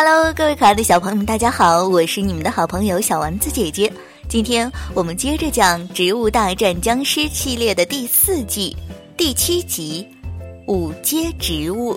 [0.00, 3.92] Hello，各位可爱的小朋友们，大家好，我是你们的好朋友小丸子姐姐。
[4.28, 8.76] 今天我们接着讲《植物大战僵尸》系列的第四季
[9.16, 10.06] 第七集
[10.72, 11.94] 《五阶植物》。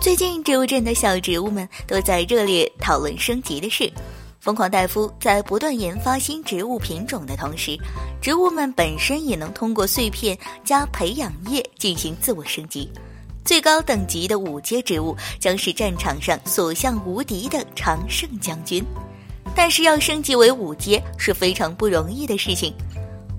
[0.00, 3.92] 最近植物镇的小植物们都在热烈讨论升级的事。
[4.38, 7.76] 疯狂大夫在不断研发新植物品种的同时，
[8.22, 12.88] 植物们本身也能通过碎片加培养液进行自我升级。
[13.44, 18.84] 最高等级的五阶植物将是战场上所向无敌的常胜将军。
[19.54, 22.74] 但是要升级为五阶是非常不容易的事情。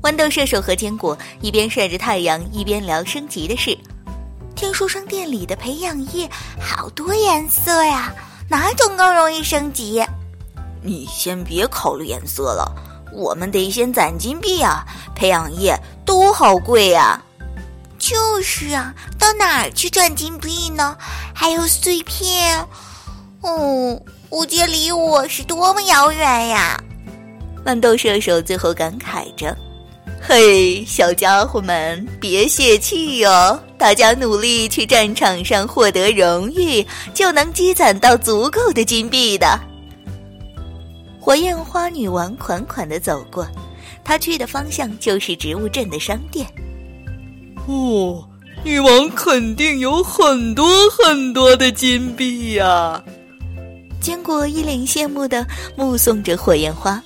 [0.02, 3.78] 豌豆射手和坚果一边晒着太阳，一边聊升级的事。
[4.56, 6.30] 听说商店里的培养液
[6.62, 8.14] 好多颜色呀，
[8.48, 10.02] 哪种更容易升级？
[10.82, 12.72] 你先别考虑颜色了，
[13.12, 14.86] 我们得先攒金币啊！
[15.16, 17.22] 培养液都好贵呀。
[18.06, 20.96] 就是啊，到哪儿去赚金币呢？
[21.34, 22.64] 还有碎片，
[23.42, 24.00] 哦。
[24.30, 26.80] 五阶离我是多么遥远呀！
[27.66, 29.58] 豌豆射手最后感慨着
[30.22, 33.60] ：“嘿，小家伙们，别泄气哟！
[33.76, 39.60] 大家努力去战场上获得荣誉，就能积攒到足够的金币的。”
[41.20, 43.48] 火焰花女王款款的走过，
[44.04, 46.46] 她去的方向就是植物镇的商店。
[47.68, 48.24] 哦，
[48.64, 53.04] 女王肯定有很多很多的金币呀！
[54.00, 57.02] 坚果一脸羡慕的目送着火焰花。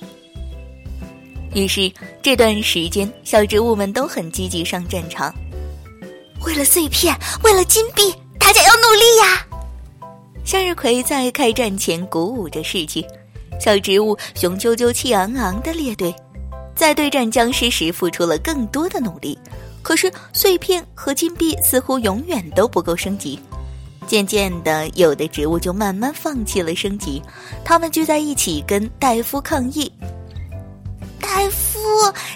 [1.54, 1.90] 于是
[2.22, 5.34] 这段时间，小植物们都很积极上战场。
[6.44, 9.46] 为了碎片，为了金币，大家要努力呀！
[10.44, 13.04] 向日葵在开战前鼓舞着士气，
[13.58, 16.14] 小植物雄赳赳、气昂昂的列队，
[16.74, 19.38] 在对战僵尸时付出了更多的努力。
[19.82, 23.38] 可是碎片和金币似乎永远都不够升级。
[24.06, 27.22] 渐渐的，有的植物就慢慢放弃了升级，
[27.64, 29.92] 他们聚在一起跟戴夫抗议
[31.22, 31.78] ：“戴夫，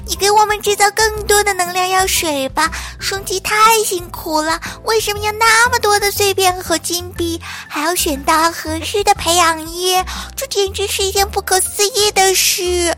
[0.07, 2.71] 你给我们制造更多的能量药水吧！
[3.01, 10.05] 升级太辛苦了，为什么要那么多的碎片和金币，还要选到合适的培养液？
[10.37, 12.97] 这简直是一件不可思议的事！”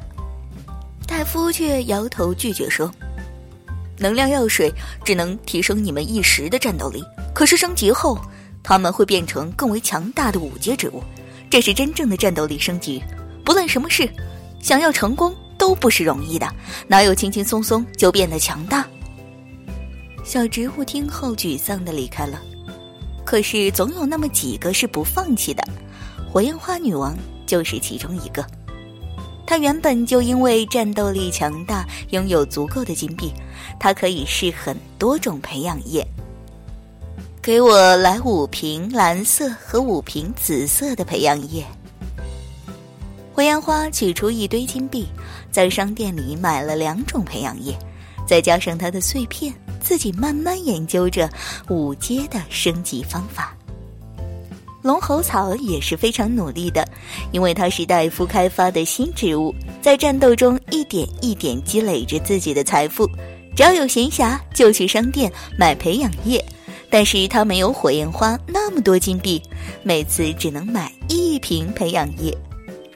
[1.08, 2.92] 戴夫却摇头拒绝说
[3.98, 4.72] ：“能量药水
[5.04, 8.18] 只能提升你们一时的战斗力，可是升级后……”
[8.68, 11.00] 他们会变成更为强大的五阶植物，
[11.48, 13.00] 这是真正的战斗力升级。
[13.44, 14.10] 不论什么事，
[14.60, 16.52] 想要成功都不是容易的，
[16.88, 18.84] 哪有轻轻松松就变得强大？
[20.24, 22.42] 小植物听后沮丧的离开了。
[23.24, 25.62] 可是总有那么几个是不放弃的，
[26.28, 28.44] 火焰花女王就是其中一个。
[29.46, 33.32] 他原本就因为战斗力强大，拥有足够的金币，
[33.78, 36.06] 她可以试很多种培养液。
[37.40, 41.64] 给我来五瓶蓝色和五瓶紫色的培养液。
[43.32, 45.06] 火焰花取出一堆金币，
[45.52, 47.78] 在商店里买了两种培养液，
[48.26, 51.30] 再加上它的碎片，自己慢慢研究着
[51.68, 53.56] 五阶的升级方法。
[54.86, 56.86] 龙喉草也是非常努力的，
[57.32, 59.52] 因为它是戴夫开发的新植物，
[59.82, 63.04] 在战斗中一点一点积累着自己的财富，
[63.56, 66.42] 只要有闲暇就去商店买培养液。
[66.88, 69.42] 但是他没有火焰花那么多金币，
[69.82, 72.32] 每次只能买一瓶培养液。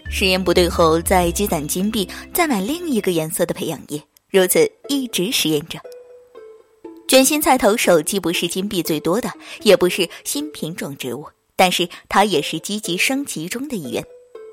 [0.09, 5.81] 实验不对后，再积攒金币，再买另一个颜色的培养液，如此一直实验着。
[7.09, 9.29] 卷心菜投手既不是金币最多的，
[9.63, 11.27] 也不是新品种植物，
[11.61, 14.03] 但是它也是积极升级中的一员。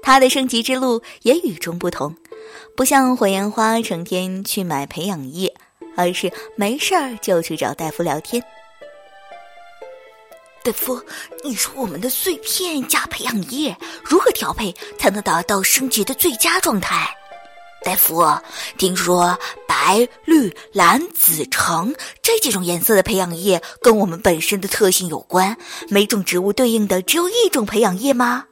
[0.03, 2.13] 它的升级之路也与众不同，
[2.75, 5.53] 不像火焰花成天去买培养液，
[5.95, 8.43] 而是没事儿就去找大夫聊天。
[10.65, 11.01] 戴夫，
[11.45, 17.07] 你说我们的碎片加培养液如何调配才能达到升级的最佳状态？
[17.87, 18.21] 戴夫，
[18.77, 25.55] 听说白、绿、蓝、紫、橙这几种颜色的培养液跟我们本身的特性有关，
[25.87, 28.43] 每种植物对应的只有一种培养液吗？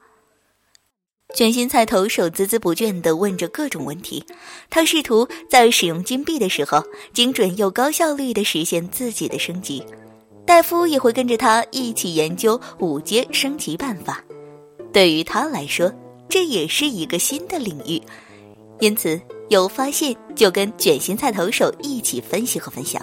[1.34, 4.26] 卷心菜投手孜孜不倦地问着各种问题，
[4.70, 6.82] 他试图在使用金币的时候，
[7.14, 9.86] 精准又高效率地实现自己的升级。
[10.46, 14.24] 戴夫也会跟着他一起研究五阶升级办法，
[14.94, 15.94] 对于他来说，
[16.30, 18.02] 这也是一个新的领域，
[18.80, 19.20] 因此
[19.50, 23.02] 有发现就跟卷心菜投手一起分析和分享。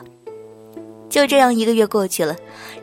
[1.09, 2.35] 就这样，一个月过去了，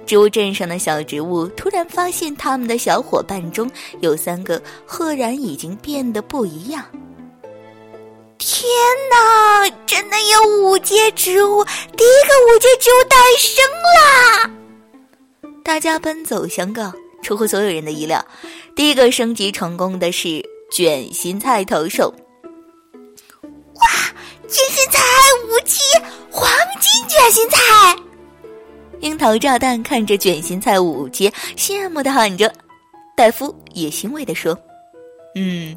[0.05, 3.69] 植物镇上的小植物突然发现，他们的小伙伴中
[4.01, 6.85] 有三个赫然已经变得不一样。
[8.37, 8.63] 天
[9.11, 9.67] 哪！
[9.85, 11.63] 真的有五阶植物，
[11.97, 13.65] 第一个五阶植物诞生
[13.97, 14.51] 啦！
[15.63, 16.93] 大家奔走相告，
[17.23, 18.23] 出乎所有人的意料，
[18.75, 22.13] 第一个升级成功的是卷心菜投手。
[27.09, 27.57] 卷心菜！
[28.99, 32.53] 樱桃炸弹看着卷心菜五阶，羡慕的喊着。
[33.17, 34.55] 戴夫也欣慰的说
[35.33, 35.75] ：“嗯，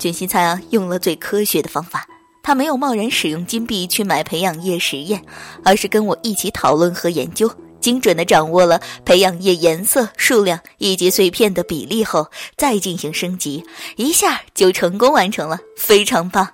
[0.00, 2.04] 卷心菜啊，用了最科学的方法。
[2.42, 5.24] 他没有贸然使用金币去买培养液实验，
[5.62, 7.48] 而是跟我一起讨论和研究，
[7.80, 16.48] 精准的掌握了培养液颜色、数量以及碎片的比例后，再进行升级，一下就成功完成了，非常棒。”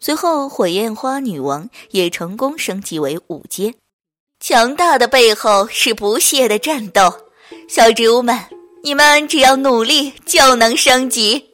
[0.00, 3.74] 随后，火焰花女王也成功升级为五阶。
[4.40, 7.12] 强大的背后是不懈的战斗，
[7.68, 8.38] 小植物们，
[8.84, 11.46] 你们只要努力就能升级。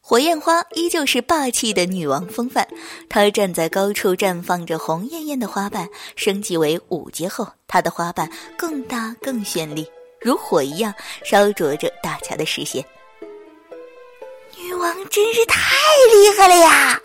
[0.00, 2.66] 火焰花依旧是霸气的女王风范，
[3.10, 5.88] 她站在高处，绽放着红艳艳的花瓣。
[6.16, 9.86] 升级为五阶后，她的花瓣更大更绚丽，
[10.20, 10.94] 如火一样
[11.24, 12.82] 烧灼着大家的视线。
[14.56, 15.60] 女王真是太
[16.14, 17.00] 厉害了呀！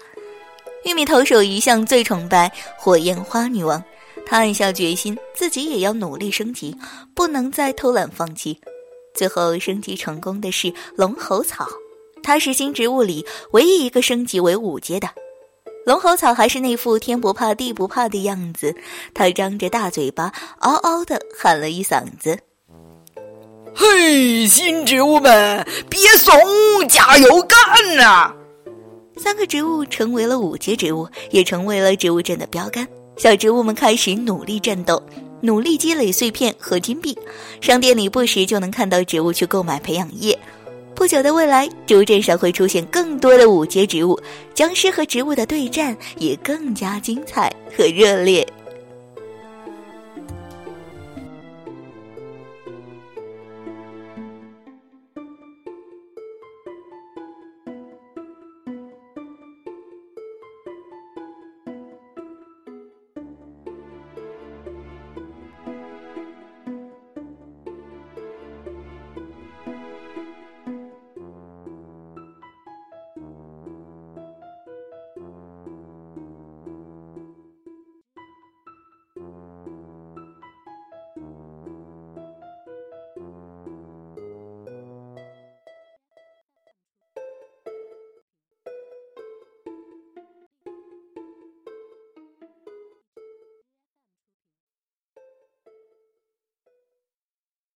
[0.83, 3.83] 玉米投手一向最崇拜火焰花女王，
[4.25, 6.75] 他暗下决心，自己也要努力升级，
[7.15, 8.59] 不能再偷懒放弃。
[9.13, 11.67] 最后升级成功的是龙喉草，
[12.21, 15.09] 它是新植物里唯一一个升级为五阶的。
[15.85, 18.75] 龙喉草还是那副天不怕地不怕的样子，
[19.13, 22.39] 它张着大嘴巴，嗷嗷的喊了一嗓子
[23.75, 26.35] ：“嘿，新植物们，别怂，
[26.89, 28.33] 加油干呐！”
[29.23, 32.85] 三个植物成为了五阶植物，也成为了植物镇的标杆。
[33.15, 35.01] 小植物们开始努力战斗，
[35.39, 37.17] 努力积累碎片和金币。
[37.61, 40.37] 商店里不时就能看到植物去购买培养液。
[40.93, 44.19] 不久的未来，植物镇上会出现更多的五阶植物，
[44.53, 48.45] 僵尸和植物的对战也更加精彩和热烈。